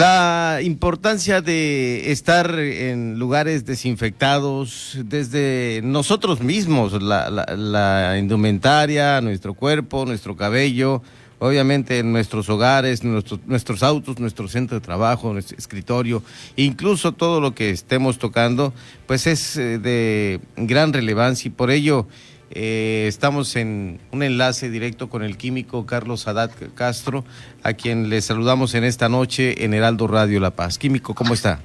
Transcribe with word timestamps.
La 0.00 0.60
importancia 0.62 1.42
de 1.42 2.10
estar 2.10 2.58
en 2.58 3.18
lugares 3.18 3.66
desinfectados 3.66 4.96
desde 5.04 5.82
nosotros 5.84 6.40
mismos, 6.40 7.02
la, 7.02 8.16
indumentaria, 8.18 9.20
nuestro 9.20 9.52
cuerpo, 9.52 10.06
nuestro 10.06 10.38
cabello, 10.38 11.02
obviamente 11.38 11.98
en 11.98 12.12
nuestros 12.12 12.48
hogares, 12.48 13.04
nuestros, 13.04 13.40
nuestros 13.44 13.82
autos, 13.82 14.18
nuestro 14.18 14.48
centro 14.48 14.80
de 14.80 14.80
trabajo, 14.80 15.34
nuestro 15.34 15.58
escritorio, 15.58 16.22
incluso 16.56 17.12
todo 17.12 17.42
lo 17.42 17.54
que 17.54 17.68
estemos 17.68 18.18
tocando, 18.18 18.72
pues 19.06 19.26
es 19.26 19.58
eh, 19.58 19.78
de 19.78 20.40
gran 20.56 20.94
relevancia 20.94 21.48
y 21.48 21.52
por 21.52 21.70
ello 21.70 22.06
eh, 22.50 23.04
estamos 23.06 23.54
en 23.54 24.00
un 24.10 24.22
enlace 24.24 24.70
directo 24.70 25.08
con 25.08 25.22
el 25.22 25.36
químico 25.36 25.86
Carlos 25.86 26.26
Haddad 26.26 26.50
Castro, 26.74 27.24
a 27.62 27.74
quien 27.74 28.08
le 28.08 28.20
saludamos 28.22 28.74
en 28.74 28.82
esta 28.82 29.08
noche 29.08 29.64
en 29.64 29.72
Heraldo 29.72 30.08
Radio 30.08 30.40
La 30.40 30.50
Paz. 30.50 30.76
Químico, 30.76 31.14
¿cómo 31.14 31.34
está? 31.34 31.60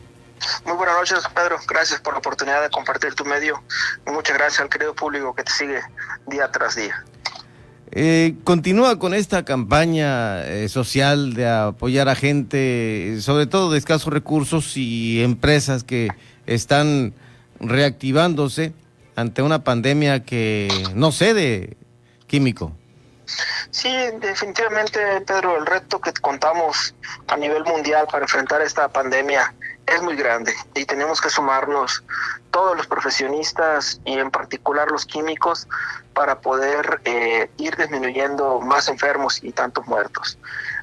Muy 0.64 0.76
buenas 0.76 0.96
noches, 0.96 1.20
Pedro. 1.34 1.58
Gracias 1.68 2.00
por 2.02 2.14
la 2.14 2.20
oportunidad 2.20 2.62
de 2.62 2.70
compartir 2.70 3.16
tu 3.16 3.26
medio. 3.26 3.64
Muchas 4.06 4.38
gracias 4.38 4.62
al 4.62 4.70
querido 4.70 4.94
público 4.94 5.34
que 5.34 5.44
te 5.44 5.52
sigue 5.52 5.80
día 6.28 6.52
tras 6.52 6.76
día. 6.76 7.04
Eh, 7.92 8.36
continúa 8.44 9.00
con 9.00 9.14
esta 9.14 9.46
campaña 9.46 10.46
eh, 10.46 10.70
social 10.70 11.34
de 11.34 11.48
apoyar 11.48 12.10
a 12.10 12.16
gente, 12.16 13.18
sobre 13.22 13.48
todo 13.48 13.72
de 13.72 13.80
escasos 13.80 14.14
recursos 14.14 14.78
y 14.78 15.24
empresas 15.24 15.84
que 15.84 16.10
están 16.46 17.14
reactivándose 17.60 18.74
ante 19.16 19.42
una 19.42 19.64
pandemia 19.64 20.24
que 20.24 20.68
no 20.94 21.12
cede, 21.12 21.78
químico. 22.28 22.74
Sí, 23.72 23.92
definitivamente, 24.20 25.00
Pedro, 25.26 25.58
el 25.58 25.66
reto 25.66 26.00
que 26.00 26.14
contamos 26.14 26.94
a 27.28 27.38
nivel 27.38 27.64
mundial 27.64 28.08
para 28.12 28.26
enfrentar 28.26 28.62
esta 28.62 28.88
pandemia 28.88 29.54
es 29.88 30.02
muy 30.02 30.16
grande 30.16 30.54
y 30.74 30.86
tenemos 30.86 31.22
que 31.22 31.30
sumarnos 31.30 32.04
todos 32.52 32.76
los 32.76 32.88
profesionistas 32.88 34.00
y 34.06 34.18
en 34.18 34.32
particular 34.32 34.90
los 34.90 35.06
químicos 35.06 35.68
para 36.14 36.40
poder 36.40 37.02
eh, 37.06 37.50
ir 37.58 37.76
disminuyendo 37.76 38.62
más 38.62 38.88
enfermos 38.88 39.44
y 39.44 39.52
tantos 39.52 39.86
muertos. 39.88 40.38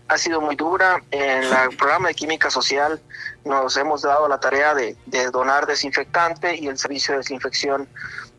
Ha 0.08 0.18
sido 0.18 0.40
muy 0.40 0.56
dura. 0.56 1.02
En 1.10 1.42
el 1.42 1.76
programa 1.78 2.08
de 2.08 2.14
química 2.14 2.50
social 2.50 3.00
nos 3.44 3.76
hemos 3.76 4.02
dado 4.02 4.28
la 4.28 4.38
tarea 4.38 4.74
de, 4.74 4.96
de 5.06 5.30
donar 5.30 5.66
desinfectante 5.66 6.56
y 6.56 6.68
el 6.68 6.78
servicio 6.78 7.12
de 7.14 7.18
desinfección 7.18 7.88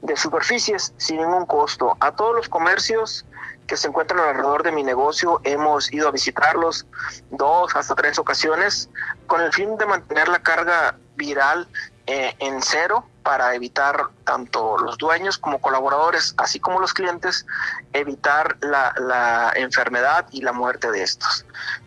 de 0.01 0.15
superficies 0.15 0.93
sin 0.97 1.17
ningún 1.17 1.45
costo. 1.45 1.97
A 1.99 2.11
todos 2.11 2.35
los 2.35 2.49
comercios 2.49 3.25
que 3.67 3.77
se 3.77 3.87
encuentran 3.87 4.19
alrededor 4.19 4.63
de 4.63 4.71
mi 4.71 4.83
negocio 4.83 5.39
hemos 5.43 5.91
ido 5.91 6.09
a 6.09 6.11
visitarlos 6.11 6.85
dos 7.31 7.75
hasta 7.75 7.95
tres 7.95 8.19
ocasiones 8.19 8.89
con 9.27 9.41
el 9.41 9.51
fin 9.53 9.77
de 9.77 9.85
mantener 9.85 10.27
la 10.27 10.39
carga 10.39 10.97
viral 11.15 11.67
eh, 12.05 12.35
en 12.39 12.61
cero 12.61 13.07
para 13.23 13.55
evitar 13.55 14.07
tanto 14.25 14.77
los 14.77 14.97
dueños 14.97 15.37
como 15.37 15.61
colaboradores, 15.61 16.33
así 16.37 16.59
como 16.59 16.79
los 16.79 16.93
clientes, 16.93 17.45
evitar 17.93 18.57
la, 18.61 18.93
la 18.97 19.53
enfermedad 19.55 20.25
y 20.31 20.41
la 20.41 20.51
muerte 20.51 20.91
de 20.91 21.03
estos. 21.03 21.45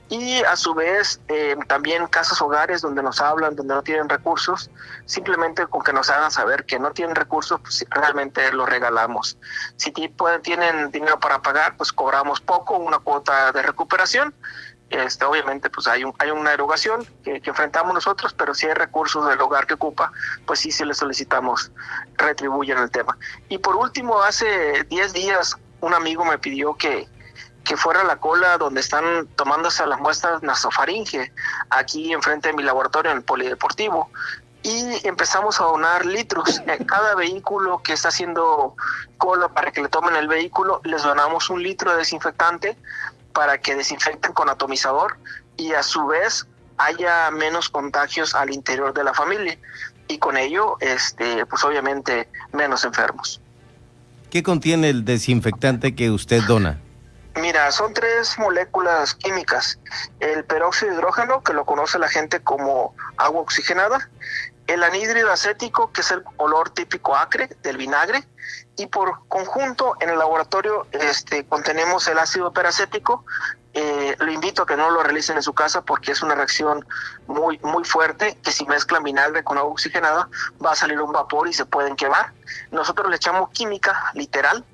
Y 0.09 0.39
a 0.45 0.55
su 0.55 0.73
vez, 0.73 1.21
eh, 1.27 1.57
también 1.67 2.07
casas 2.07 2.41
hogares 2.41 2.81
donde 2.81 3.03
nos 3.03 3.21
hablan, 3.21 3.57
donde 3.57 3.75
no 3.75 3.83
tienen 3.83 4.09
recursos, 4.09 4.71
simplemente 5.05 5.67
con 5.67 5.83
que 5.83 5.93
nos 5.93 6.11
hagan 6.11 6.31
saber 6.31 6.65
que 6.65 6.79
no 6.79 6.93
tienen 6.93 7.17
recursos, 7.17 7.61
pues 7.61 7.85
realmente 7.91 8.53
los 8.53 8.69
regalamos. 8.69 9.37
Si 9.77 9.93
tienen 10.43 10.93
dinero 10.93 11.19
para 11.19 11.43
pagar, 11.43 11.77
pues 11.77 11.93
cobramos 11.93 12.41
poco, 12.41 12.77
una 12.77 13.01
cuota 13.01 13.51
de 13.51 13.63
recuperación. 13.63 14.33
Este, 14.91 15.25
obviamente, 15.25 15.69
pues 15.69 15.89
hay, 15.89 16.05
un, 16.05 16.15
hay 16.19 16.31
una 16.31 16.53
erogación 16.53 17.05
que, 17.25 17.41
que, 17.41 17.51
enfrentamos 17.51 17.93
nosotros, 17.93 18.33
pero 18.35 18.55
si 18.55 18.67
hay 18.67 18.75
recursos 18.75 19.27
del 19.29 19.41
hogar 19.41 19.67
que 19.67 19.75
ocupa, 19.75 20.13
pues 20.47 20.61
sí, 20.61 20.71
sí 20.71 20.85
le 20.85 20.95
solicitamos 20.95 21.73
retribuyen 22.17 22.79
el 22.79 22.91
tema. 22.91 23.19
Y 23.49 23.59
por 23.59 23.75
último, 23.75 24.23
hace 24.23 24.85
10 24.85 25.13
días, 25.13 25.57
un 25.81 25.95
amigo 25.95 26.25
me 26.25 26.39
pidió 26.39 26.75
que, 26.75 27.09
fuera 27.77 28.05
la 28.05 28.19
cola 28.19 28.59
donde 28.59 28.81
están 28.81 29.27
tomándose 29.35 29.85
las 29.87 29.99
muestras 29.99 30.41
nasofaringe, 30.41 31.33
aquí 31.71 32.13
enfrente 32.13 32.49
de 32.49 32.55
mi 32.55 32.63
laboratorio 32.63 33.11
en 33.11 33.19
el 33.19 33.25
polideportivo. 33.25 34.09
Y 34.63 35.07
empezamos 35.07 35.61
a 35.61 35.65
donar 35.65 36.07
litros. 36.07 36.63
En 36.67 36.85
cada 36.85 37.17
vehículo 37.17 37.83
que 37.83 37.93
está 37.93 38.09
haciendo 38.09 38.77
cola 39.19 39.49
para 39.49 39.73
que 39.73 39.83
le 39.83 39.89
tomen 39.89 40.15
el 40.15 40.29
vehículo, 40.29 40.81
les 40.85 41.03
donamos 41.03 41.51
un 41.51 41.63
litro 41.63 41.91
de 41.91 41.99
desinfectante 41.99 42.77
para 43.37 43.59
que 43.59 43.77
desinfecten 43.77 44.33
con 44.33 44.49
atomizador 44.49 45.19
y 45.59 45.75
a 45.75 45.83
su 45.83 46.07
vez 46.07 46.47
haya 46.79 47.31
menos 47.31 47.69
contagios 47.69 48.35
al 48.35 48.51
interior 48.51 48.95
de 48.95 49.05
la 49.05 49.13
familia 49.13 49.59
y 50.09 50.17
con 50.17 50.39
ello, 50.39 50.79
este, 50.81 51.45
pues 51.45 51.63
obviamente 51.63 52.31
menos 52.55 52.85
enfermos. 52.85 53.43
¿Qué 54.31 54.43
contiene 54.43 54.89
el 54.89 55.05
desinfectante 55.05 55.95
que 55.95 56.11
usted 56.11 56.43
dona? 56.45 56.79
Mira, 57.39 57.71
son 57.73 57.93
tres 57.93 58.39
moléculas 58.39 59.15
químicas. 59.15 59.79
El 60.19 60.45
peróxido 60.45 60.93
de 60.93 60.97
hidrógeno, 60.97 61.43
que 61.43 61.53
lo 61.53 61.67
conoce 61.67 61.99
la 61.99 62.09
gente 62.09 62.41
como 62.41 62.95
agua 63.19 63.43
oxigenada, 63.43 64.09
el 64.67 64.83
anhídrido 64.83 65.31
acético, 65.31 65.93
que 65.93 66.01
es 66.01 66.11
el 66.11 66.23
color 66.23 66.71
típico 66.71 67.17
acre 67.17 67.49
del 67.63 67.77
vinagre, 67.77 68.27
y 68.77 68.87
por 68.87 69.27
conjunto 69.29 69.97
en 70.01 70.11
el 70.11 70.19
laboratorio 70.19 70.87
este, 70.93 71.47
contenemos 71.47 72.07
el 72.09 72.19
ácido 72.19 72.53
peracético. 72.53 73.25
Eh, 73.73 74.17
lo 74.19 74.33
invito 74.33 74.63
a 74.63 74.67
que 74.67 74.77
no 74.77 74.91
lo 74.91 75.03
realicen 75.03 75.37
en 75.37 75.43
su 75.43 75.53
casa 75.53 75.83
porque 75.83 76.13
es 76.13 76.23
una 76.23 76.35
reacción 76.35 76.87
muy, 77.27 77.59
muy 77.59 77.85
fuerte 77.85 78.39
que 78.43 78.51
si 78.51 78.65
mezclan 78.65 79.03
vinagre 79.03 79.45
con 79.45 79.59
agua 79.59 79.73
oxigenada 79.73 80.31
va 80.65 80.73
a 80.73 80.77
salir 80.77 80.99
un 81.01 81.13
vapor 81.13 81.47
y 81.49 81.53
se 81.53 81.67
pueden 81.67 81.95
quemar. 81.95 82.33
Nosotros 82.71 83.11
le 83.11 83.17
echamos 83.17 83.51
química 83.51 84.11
literal 84.15 84.65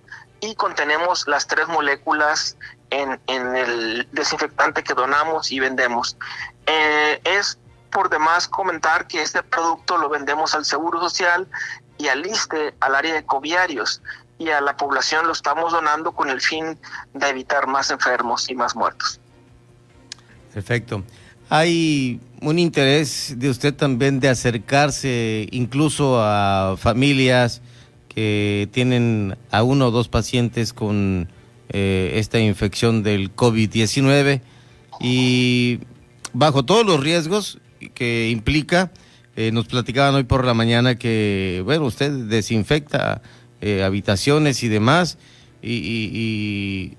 y 0.40 0.54
contenemos 0.54 1.26
las 1.26 1.46
tres 1.46 1.66
moléculas 1.68 2.56
en, 2.90 3.20
el 3.28 4.06
desinfectante 4.12 4.84
que 4.84 4.94
donamos 4.94 5.50
y 5.50 5.60
vendemos. 5.60 6.16
Eh, 6.66 7.20
es 7.24 7.58
por 7.92 8.10
demás 8.10 8.48
comentar 8.48 9.06
que 9.06 9.22
este 9.22 9.42
producto 9.42 9.98
lo 9.98 10.08
vendemos 10.08 10.54
al 10.54 10.64
Seguro 10.64 11.00
Social 11.00 11.46
y 11.98 12.08
al 12.08 12.26
ISTE, 12.26 12.74
al 12.80 12.96
área 12.96 13.14
de 13.14 13.24
coviarios, 13.24 14.02
y 14.38 14.48
a 14.48 14.60
la 14.60 14.76
población 14.76 15.26
lo 15.26 15.32
estamos 15.32 15.72
donando 15.72 16.12
con 16.12 16.28
el 16.28 16.40
fin 16.40 16.76
de 17.14 17.28
evitar 17.28 17.68
más 17.68 17.90
enfermos 17.90 18.50
y 18.50 18.54
más 18.54 18.74
muertos. 18.74 19.20
Perfecto. 20.52 21.04
Hay 21.48 22.20
un 22.40 22.58
interés 22.58 23.34
de 23.36 23.50
usted 23.50 23.74
también 23.74 24.18
de 24.18 24.28
acercarse 24.28 25.46
incluso 25.52 26.20
a 26.20 26.76
familias, 26.78 27.62
que 28.08 28.68
tienen 28.72 29.38
a 29.50 29.62
uno 29.62 29.88
o 29.88 29.90
dos 29.90 30.08
pacientes 30.08 30.72
con 30.72 31.28
eh, 31.70 32.12
esta 32.16 32.38
infección 32.38 33.02
del 33.02 33.34
COVID-19 33.34 34.42
y 35.00 35.80
bajo 36.32 36.64
todos 36.64 36.84
los 36.84 37.00
riesgos 37.00 37.58
que 37.90 38.30
implica, 38.30 38.92
eh, 39.36 39.50
nos 39.52 39.66
platicaban 39.66 40.14
hoy 40.14 40.24
por 40.24 40.44
la 40.44 40.54
mañana 40.54 40.96
que, 40.96 41.62
bueno, 41.64 41.84
usted 41.86 42.10
desinfecta 42.10 43.22
eh, 43.60 43.82
habitaciones 43.82 44.62
y 44.62 44.68
demás 44.68 45.18
y, 45.62 45.74
y, 45.74 46.96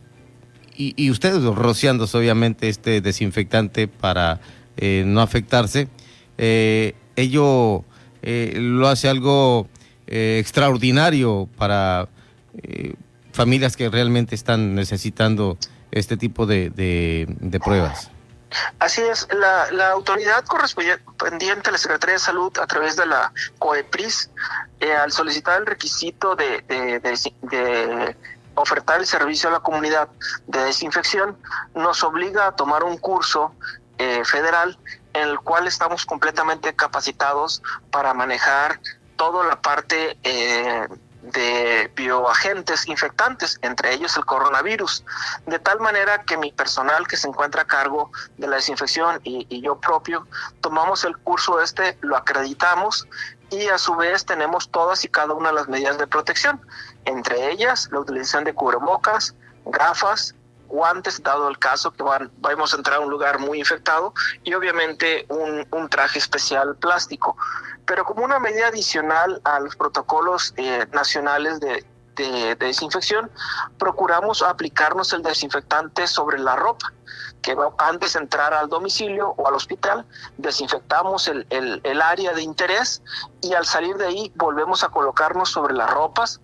y, 0.75 0.93
y 0.95 1.09
ustedes 1.11 1.43
rociándose 1.43 2.17
obviamente 2.17 2.69
este 2.69 3.01
desinfectante 3.01 3.87
para 3.87 4.39
no 5.05 5.21
afectarse, 5.21 5.87
ello 6.37 7.85
lo 8.23 8.87
hace 8.87 9.07
algo 9.07 9.67
eh, 10.07 10.37
extraordinario 10.39 11.47
para 11.57 12.09
eh, 12.61 12.93
familias 13.31 13.77
que 13.77 13.89
realmente 13.89 14.35
están 14.35 14.75
necesitando 14.75 15.57
este 15.91 16.17
tipo 16.17 16.45
de, 16.45 16.69
de, 16.69 17.59
pruebas. 17.59 18.11
Así 18.79 19.01
es, 19.01 19.27
la, 19.31 19.89
autoridad 19.91 20.43
correspondiente 20.45 21.69
a 21.69 21.71
la 21.71 21.77
Secretaría 21.77 22.13
de 22.13 22.19
Salud 22.19 22.57
a 22.59 22.67
través 22.67 22.95
de 22.95 23.05
la 23.05 23.31
COEPRIS, 23.59 24.29
eh, 24.79 24.93
al 24.93 25.11
solicitar 25.11 25.59
el 25.59 25.65
requisito 25.65 26.35
de, 26.35 26.61
de, 26.67 28.15
ofertar 28.55 28.99
el 28.99 29.07
servicio 29.07 29.49
a 29.49 29.53
la 29.53 29.59
comunidad 29.59 30.09
de 30.47 30.59
desinfección, 30.65 31.37
nos 31.73 32.03
obliga 32.03 32.47
a 32.47 32.55
tomar 32.55 32.83
un 32.83 32.97
curso 32.97 33.53
federal 34.25 34.77
en 35.13 35.29
el 35.29 35.39
cual 35.39 35.67
estamos 35.67 36.05
completamente 36.05 36.75
capacitados 36.75 37.61
para 37.91 38.13
manejar 38.13 38.79
toda 39.15 39.45
la 39.45 39.61
parte 39.61 40.17
eh, 40.23 40.87
de 41.23 41.89
bioagentes 41.95 42.87
infectantes, 42.87 43.57
entre 43.61 43.93
ellos 43.93 44.17
el 44.17 44.25
coronavirus, 44.25 45.05
de 45.45 45.57
tal 45.57 45.79
manera 45.79 46.21
que 46.23 46.37
mi 46.37 46.51
personal 46.51 47.07
que 47.07 47.15
se 47.15 47.27
encuentra 47.27 47.61
a 47.61 47.65
cargo 47.65 48.11
de 48.37 48.47
la 48.47 48.57
desinfección 48.57 49.21
y, 49.23 49.61
yo 49.61 49.79
propio 49.79 50.27
tomamos 50.59 51.05
el 51.05 51.17
curso 51.17 51.61
este, 51.61 51.97
lo 52.01 52.17
acreditamos 52.17 53.07
y 53.49 53.67
a 53.69 53.77
su 53.77 53.95
vez 53.95 54.25
tenemos 54.25 54.69
todas 54.69 55.05
y 55.05 55.07
cada 55.07 55.33
una 55.33 55.49
de 55.49 55.55
las 55.55 55.69
medidas 55.69 55.97
de 55.97 56.07
protección, 56.07 56.59
entre 57.05 57.51
ellas 57.51 57.87
la 57.91 57.99
utilización 57.99 58.43
de 58.43 58.53
cubrebocas, 58.53 59.33
gafas, 59.65 60.35
guantes, 60.73 61.21
dado 61.21 61.47
el 61.47 61.59
caso 61.59 61.91
que 61.91 62.01
van, 62.01 62.31
vamos 62.37 62.73
a 62.73 62.77
entrar 62.77 62.97
a 62.97 62.99
un 63.01 63.11
lugar 63.11 63.39
muy 63.39 63.59
infectado, 63.59 64.13
y 64.43 64.53
obviamente 64.55 65.25
un, 65.29 65.65
un 65.71 65.87
traje 65.87 66.17
especial 66.17 66.75
plástico. 66.77 67.37
Pero 67.85 68.03
como 68.05 68.25
una 68.25 68.39
medida 68.39 68.67
adicional 68.67 69.39
a 69.43 69.59
los 69.59 69.75
protocolos 69.75 70.53
eh, 70.57 70.87
nacionales 70.91 71.59
de, 71.59 71.85
de, 72.15 72.55
desinfección, 72.55 73.29
procuramos 73.77 74.41
aplicarnos 74.41 75.13
el 75.13 75.21
desinfectante 75.21 76.07
sobre 76.07 76.39
la 76.39 76.55
ropa, 76.55 76.91
que 77.43 77.55
antes 77.77 78.13
de 78.13 78.19
entrar 78.21 78.53
al 78.53 78.67
domicilio 78.67 79.35
o 79.37 79.47
al 79.47 79.53
hospital, 79.53 80.05
desinfectamos 80.37 81.27
el, 81.27 81.45
el, 81.51 81.81
el 81.83 82.01
área 82.01 82.33
de 82.33 82.41
interés 82.41 83.03
y 83.41 83.53
al 83.53 83.65
salir 83.65 83.95
de 83.97 84.07
ahí 84.07 84.31
volvemos 84.35 84.83
a 84.83 84.89
colocarnos 84.89 85.49
sobre 85.49 85.73
las 85.75 85.91
ropas 85.91 86.41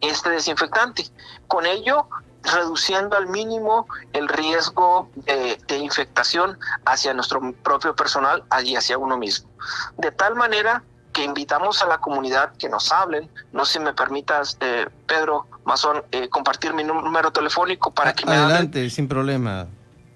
este 0.00 0.30
desinfectante. 0.30 1.06
Con 1.48 1.64
ello 1.64 2.06
reduciendo 2.42 3.16
al 3.16 3.28
mínimo 3.28 3.86
el 4.12 4.28
riesgo 4.28 5.08
de, 5.14 5.58
de, 5.66 5.78
infectación 5.78 6.58
hacia 6.84 7.14
nuestro 7.14 7.40
propio 7.62 7.94
personal 7.94 8.44
y 8.64 8.76
hacia 8.76 8.98
uno 8.98 9.16
mismo. 9.16 9.48
De 9.96 10.10
tal 10.10 10.34
manera 10.34 10.82
que 11.12 11.24
invitamos 11.24 11.82
a 11.82 11.86
la 11.86 11.98
comunidad 11.98 12.52
que 12.56 12.68
nos 12.68 12.90
hablen. 12.90 13.30
No 13.52 13.64
sé 13.64 13.74
si 13.74 13.80
me 13.80 13.92
permitas, 13.92 14.56
eh, 14.60 14.88
Pedro 15.06 15.46
Mazón, 15.64 16.02
eh, 16.10 16.28
compartir 16.28 16.72
mi 16.74 16.84
número 16.84 17.30
telefónico 17.30 17.92
para 17.92 18.12
que 18.14 18.26
me 18.26 18.34
Adelante, 18.34 18.88
sin 18.90 19.08
problema. 19.08 19.66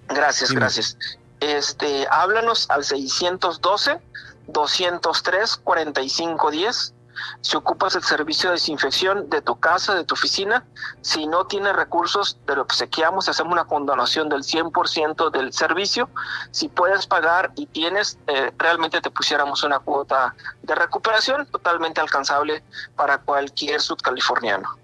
Gracias, 0.09 0.51
Dime. 0.51 0.61
gracias. 0.61 0.97
Este, 1.41 2.07
háblanos 2.11 2.69
al 2.71 2.85
612 2.85 4.01
203 4.49 5.57
4510 5.57 6.95
si 7.41 7.57
ocupas 7.57 7.95
el 7.97 8.03
servicio 8.03 8.51
de 8.51 8.55
desinfección 8.55 9.29
de 9.31 9.43
tu 9.43 9.59
casa, 9.59 9.95
de 9.95 10.05
tu 10.05 10.15
oficina, 10.15 10.65
si 11.01 11.27
no 11.27 11.47
tienes 11.47 11.75
recursos, 11.75 12.39
te 12.47 12.57
lo 12.57 12.63
obsequiamos, 12.63 13.29
hacemos 13.29 13.53
una 13.53 13.65
condonación 13.65 14.29
del 14.29 14.43
100% 14.43 15.31
del 15.31 15.53
servicio. 15.53 16.09
Si 16.51 16.69
puedes 16.69 17.07
pagar 17.07 17.53
y 17.57 17.67
tienes, 17.67 18.19
eh, 18.27 18.53
realmente 18.59 19.01
te 19.01 19.11
pusiéramos 19.11 19.63
una 19.63 19.79
cuota 19.79 20.35
de 20.63 20.75
recuperación 20.75 21.47
totalmente 21.47 22.01
alcanzable 22.01 22.63
para 22.97 23.19
cualquier 23.19 23.81
sudcaliforniano. 23.81 24.77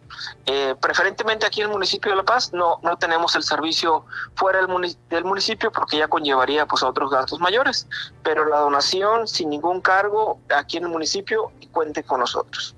Eh, 0.46 0.74
preferentemente 0.80 1.46
aquí 1.46 1.60
en 1.60 1.66
el 1.66 1.72
municipio 1.72 2.10
de 2.10 2.16
La 2.16 2.24
Paz 2.24 2.52
no, 2.52 2.78
no 2.82 2.96
tenemos 2.96 3.34
el 3.36 3.42
servicio 3.42 4.04
fuera 4.34 4.66
del, 4.66 4.96
del 5.08 5.24
municipio 5.24 5.70
porque 5.70 5.98
ya 5.98 6.08
conllevaría 6.08 6.66
pues 6.66 6.82
a 6.82 6.88
otros 6.88 7.10
gastos 7.10 7.40
mayores, 7.40 7.86
pero 8.22 8.44
la 8.46 8.58
donación 8.58 9.28
sin 9.28 9.50
ningún 9.50 9.80
cargo 9.80 10.40
aquí 10.54 10.78
en 10.78 10.84
el 10.84 10.90
municipio 10.90 11.52
cuente 11.72 12.02
con 12.02 12.20
nosotros. 12.20 12.74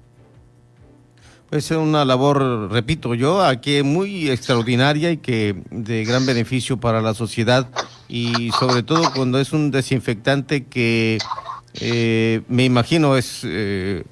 Pues 1.50 1.70
es 1.70 1.76
una 1.76 2.04
labor, 2.04 2.70
repito 2.70 3.14
yo, 3.14 3.44
aquí 3.44 3.82
muy 3.82 4.30
extraordinaria 4.30 5.10
y 5.10 5.18
que 5.18 5.62
de 5.70 6.04
gran 6.04 6.26
beneficio 6.26 6.78
para 6.78 7.00
la 7.00 7.14
sociedad 7.14 7.68
y 8.08 8.50
sobre 8.58 8.82
todo 8.82 9.12
cuando 9.14 9.38
es 9.38 9.52
un 9.52 9.70
desinfectante 9.70 10.64
que 10.64 11.18
eh, 11.74 12.42
me 12.48 12.64
imagino 12.64 13.16
es 13.16 13.42
eh, 13.44 14.04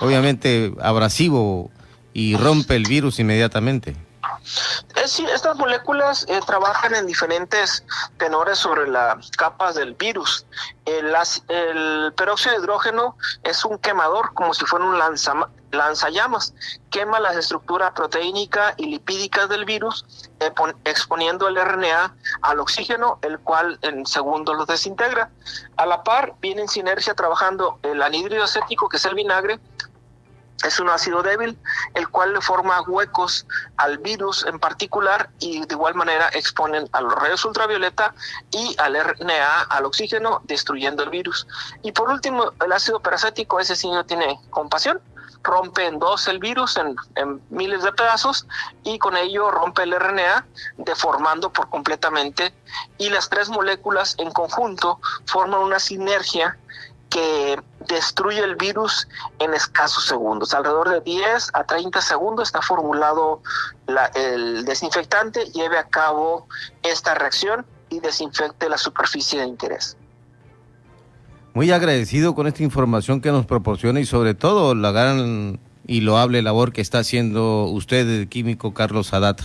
obviamente 0.00 0.74
abrasivo 0.80 1.70
y 2.12 2.36
rompe 2.36 2.76
el 2.76 2.84
virus 2.84 3.18
inmediatamente. 3.18 3.96
Sí, 5.06 5.26
estas 5.26 5.56
moléculas 5.56 6.26
eh, 6.28 6.40
trabajan 6.46 6.94
en 6.94 7.06
diferentes 7.06 7.84
tenores 8.18 8.58
sobre 8.58 8.88
las 8.88 9.30
capas 9.32 9.74
del 9.74 9.94
virus. 9.94 10.46
El, 10.84 11.14
el, 11.48 12.12
peróxido 12.14 12.54
de 12.54 12.60
hidrógeno 12.60 13.16
es 13.42 13.64
un 13.64 13.78
quemador, 13.78 14.32
como 14.34 14.54
si 14.54 14.64
fuera 14.64 14.84
un 14.84 14.98
lanza, 14.98 15.48
lanzallamas. 15.70 16.54
Quema 16.90 17.20
la 17.20 17.32
estructura 17.32 17.94
proteínica 17.94 18.74
y 18.76 18.86
lipídica 18.86 19.46
del 19.46 19.64
virus, 19.64 20.04
exponiendo 20.84 21.48
el 21.48 21.56
RNA 21.56 22.14
al 22.42 22.60
oxígeno, 22.60 23.18
el 23.22 23.38
cual 23.40 23.78
en 23.82 24.06
segundos 24.06 24.56
lo 24.56 24.66
desintegra. 24.66 25.30
A 25.76 25.86
la 25.86 26.04
par, 26.04 26.34
viene 26.40 26.62
en 26.62 26.68
sinergia 26.68 27.14
trabajando 27.14 27.78
el 27.82 28.02
anhídrido 28.02 28.44
acético, 28.44 28.88
que 28.88 28.98
es 28.98 29.04
el 29.04 29.14
vinagre, 29.14 29.58
es 30.64 30.78
un 30.80 30.88
ácido 30.88 31.22
débil, 31.22 31.58
el 31.94 32.08
cual 32.08 32.34
le 32.34 32.40
forma 32.40 32.82
huecos 32.82 33.46
al 33.76 33.98
virus 33.98 34.44
en 34.46 34.58
particular 34.58 35.30
y 35.40 35.64
de 35.66 35.74
igual 35.74 35.94
manera 35.94 36.28
exponen 36.32 36.88
a 36.92 37.00
los 37.00 37.14
rayos 37.14 37.44
ultravioleta 37.44 38.14
y 38.50 38.76
al 38.78 38.94
RNA, 38.94 39.62
al 39.62 39.84
oxígeno, 39.84 40.40
destruyendo 40.44 41.02
el 41.02 41.10
virus. 41.10 41.46
Y 41.82 41.92
por 41.92 42.10
último, 42.10 42.52
el 42.64 42.72
ácido 42.72 43.00
peracético, 43.00 43.60
ese 43.60 43.76
sí 43.76 43.90
no 43.90 44.04
tiene 44.04 44.38
compasión, 44.50 45.00
rompe 45.42 45.86
en 45.86 45.98
dos 45.98 46.28
el 46.28 46.38
virus 46.38 46.76
en, 46.76 46.94
en, 47.16 47.40
miles 47.50 47.82
de 47.82 47.92
pedazos 47.92 48.46
y 48.84 48.98
con 48.98 49.16
ello 49.16 49.50
rompe 49.50 49.82
el 49.82 49.98
RNA 49.98 50.46
deformando 50.76 51.52
por 51.52 51.68
completamente 51.68 52.54
y 52.96 53.10
las 53.10 53.28
tres 53.28 53.48
moléculas 53.48 54.14
en 54.18 54.30
conjunto 54.30 55.00
forman 55.26 55.60
una 55.60 55.80
sinergia 55.80 56.56
que 57.10 57.60
destruye 57.88 58.40
el 58.40 58.56
virus 58.56 59.08
en 59.38 59.54
escasos 59.54 60.06
segundos. 60.06 60.54
Alrededor 60.54 60.90
de 60.90 61.00
10 61.00 61.50
a 61.52 61.64
30 61.64 62.00
segundos 62.00 62.48
está 62.48 62.62
formulado 62.62 63.42
la, 63.86 64.06
el 64.14 64.64
desinfectante, 64.64 65.46
lleve 65.46 65.78
a 65.78 65.84
cabo 65.84 66.46
esta 66.82 67.14
reacción 67.14 67.66
y 67.90 68.00
desinfecte 68.00 68.68
la 68.68 68.78
superficie 68.78 69.40
de 69.40 69.46
interés. 69.46 69.96
Muy 71.54 71.70
agradecido 71.70 72.34
con 72.34 72.46
esta 72.46 72.62
información 72.62 73.20
que 73.20 73.30
nos 73.30 73.44
proporciona 73.44 74.00
y 74.00 74.06
sobre 74.06 74.34
todo 74.34 74.74
la 74.74 74.90
gran 74.90 75.60
y 75.86 76.00
loable 76.00 76.42
labor 76.42 76.72
que 76.72 76.80
está 76.80 77.00
haciendo 77.00 77.64
usted, 77.64 78.08
el 78.08 78.28
químico 78.28 78.72
Carlos 78.72 79.12
Haddad. 79.12 79.36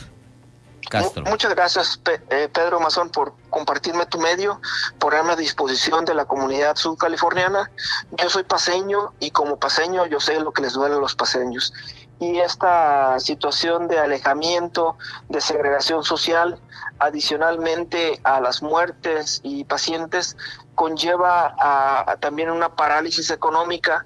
Castro. 0.89 1.23
Muchas 1.25 1.53
gracias, 1.53 1.99
eh, 2.29 2.49
Pedro 2.53 2.79
Mazón, 2.79 3.09
por 3.09 3.33
compartirme 3.49 4.05
tu 4.05 4.19
medio, 4.19 4.61
por 4.99 5.13
darme 5.13 5.33
a 5.33 5.35
disposición 5.35 6.05
de 6.05 6.13
la 6.13 6.25
comunidad 6.25 6.75
subcaliforniana. 6.75 7.69
Yo 8.11 8.29
soy 8.29 8.43
paseño 8.43 9.13
y 9.19 9.31
como 9.31 9.57
paseño 9.57 10.05
yo 10.05 10.19
sé 10.19 10.39
lo 10.39 10.51
que 10.51 10.61
les 10.61 10.73
duele 10.73 10.95
a 10.95 10.99
los 10.99 11.15
paseños. 11.15 11.73
Y 12.19 12.39
esta 12.39 13.19
situación 13.19 13.87
de 13.87 13.99
alejamiento, 13.99 14.97
de 15.29 15.39
segregación 15.39 16.03
social, 16.03 16.59
adicionalmente 16.99 18.19
a 18.23 18.41
las 18.41 18.63
muertes 18.63 19.39
y 19.43 19.65
pacientes, 19.65 20.35
conlleva 20.73 21.55
a, 21.59 22.11
a 22.11 22.17
también 22.17 22.49
una 22.49 22.75
parálisis 22.75 23.29
económica. 23.29 24.05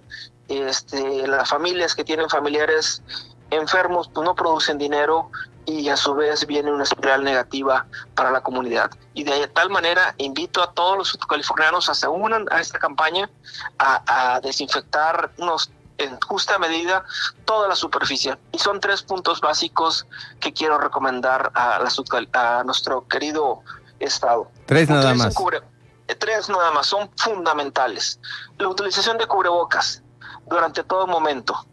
Este, 0.50 1.26
las 1.28 1.50
familias 1.50 1.96
que 1.96 2.04
tienen 2.04 2.30
familiares 2.30 3.02
enfermos 3.52 4.10
pues 4.14 4.26
no 4.26 4.34
producen 4.34 4.78
dinero 4.78 5.30
y 5.66 5.90
a 5.90 5.98
su 5.98 6.14
vez 6.14 6.46
viene 6.46 6.72
una 6.72 6.84
espiral 6.84 7.24
negativa 7.24 7.86
para 8.16 8.32
la 8.32 8.42
comunidad. 8.42 8.92
Y 9.14 9.24
de 9.24 9.48
tal 9.48 9.70
manera 9.70 10.16
invito 10.18 10.62
a 10.62 10.72
todos 10.74 10.98
los 10.98 11.18
californianos 11.28 11.90
a 11.90 11.94
se 11.94 12.08
unan 12.08 12.46
a 12.52 12.60
esta 12.60 12.80
campaña 12.80 13.30
a, 13.78 14.36
a 14.36 14.40
desinfectarnos 14.42 15.72
en 15.98 16.20
justa 16.22 16.58
medida 16.58 17.04
toda 17.46 17.68
la 17.68 17.76
superficie. 17.76 18.38
Y 18.52 18.60
son 18.60 18.80
tres 18.80 19.04
puntos 19.04 19.42
básicos 19.42 20.08
que 20.40 20.52
quiero 20.54 20.78
recomendar 20.78 21.52
a, 21.54 21.80
la, 21.80 22.60
a 22.60 22.64
nuestro 22.64 23.08
querido 23.08 23.62
Estado. 24.00 24.50
Tres 24.66 24.90
nada 24.90 25.14
más. 25.14 25.36
Cubre, 25.36 25.62
tres 26.18 26.50
nada 26.50 26.72
más, 26.72 26.88
son 26.88 27.10
fundamentales. 27.18 28.20
La 28.58 28.68
utilización 28.68 29.18
de 29.20 29.28
cubrebocas 29.28 30.02
durante 30.48 30.84
todo 30.84 31.06
momento 31.06 31.68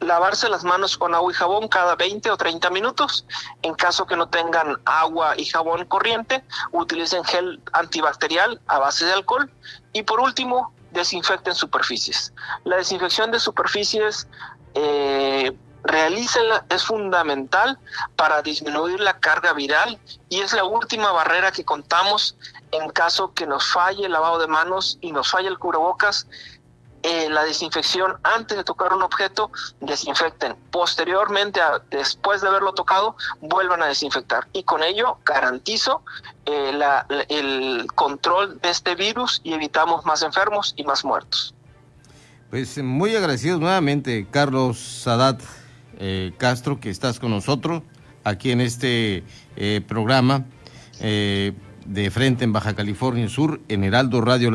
lavarse 0.00 0.48
las 0.48 0.64
manos 0.64 0.96
con 0.96 1.14
agua 1.14 1.32
y 1.32 1.34
jabón 1.34 1.68
cada 1.68 1.96
20 1.96 2.30
o 2.30 2.36
30 2.36 2.70
minutos. 2.70 3.24
En 3.62 3.74
caso 3.74 4.06
que 4.06 4.16
no 4.16 4.28
tengan 4.28 4.78
agua 4.84 5.34
y 5.36 5.44
jabón 5.44 5.84
corriente, 5.86 6.44
utilicen 6.72 7.24
gel 7.24 7.60
antibacterial 7.72 8.60
a 8.66 8.78
base 8.78 9.04
de 9.04 9.12
alcohol. 9.12 9.50
Y 9.92 10.02
por 10.02 10.20
último, 10.20 10.72
desinfecten 10.92 11.54
superficies. 11.54 12.32
La 12.64 12.76
desinfección 12.76 13.30
de 13.30 13.40
superficies 13.40 14.26
eh, 14.74 15.56
realícenla, 15.84 16.64
es 16.68 16.84
fundamental 16.84 17.78
para 18.16 18.42
disminuir 18.42 19.00
la 19.00 19.18
carga 19.18 19.52
viral 19.52 19.98
y 20.28 20.40
es 20.40 20.52
la 20.52 20.64
última 20.64 21.12
barrera 21.12 21.52
que 21.52 21.64
contamos 21.64 22.36
en 22.72 22.90
caso 22.90 23.32
que 23.32 23.46
nos 23.46 23.72
falle 23.72 24.06
el 24.06 24.12
lavado 24.12 24.38
de 24.38 24.46
manos 24.46 24.98
y 25.00 25.12
nos 25.12 25.30
falle 25.30 25.48
el 25.48 25.58
cubrebocas 25.58 26.26
eh, 27.08 27.30
la 27.30 27.44
desinfección 27.44 28.16
antes 28.22 28.56
de 28.56 28.64
tocar 28.64 28.92
un 28.92 29.02
objeto, 29.02 29.50
desinfecten. 29.80 30.54
Posteriormente, 30.70 31.60
después 31.90 32.40
de 32.42 32.48
haberlo 32.48 32.74
tocado, 32.74 33.16
vuelvan 33.40 33.82
a 33.82 33.86
desinfectar. 33.86 34.46
Y 34.52 34.64
con 34.64 34.82
ello 34.82 35.18
garantizo 35.24 36.02
eh, 36.46 36.78
el 37.28 37.86
control 37.94 38.60
de 38.60 38.70
este 38.70 38.94
virus 38.94 39.40
y 39.42 39.54
evitamos 39.54 40.04
más 40.04 40.22
enfermos 40.22 40.74
y 40.76 40.84
más 40.84 41.04
muertos. 41.04 41.54
Pues 42.50 42.78
muy 42.82 43.14
agradecidos 43.14 43.60
nuevamente, 43.60 44.26
Carlos 44.30 44.78
Sadat 44.78 45.40
eh, 45.98 46.32
Castro, 46.38 46.78
que 46.78 46.90
estás 46.90 47.18
con 47.18 47.30
nosotros 47.30 47.82
aquí 48.24 48.52
en 48.52 48.60
este 48.60 49.24
eh, 49.56 49.80
programa 49.86 50.44
eh, 51.00 51.52
de 51.86 52.10
Frente 52.10 52.44
en 52.44 52.52
Baja 52.52 52.74
California 52.74 53.28
Sur, 53.28 53.60
en 53.68 53.82
Heraldo 53.82 54.20
Radio. 54.20 54.46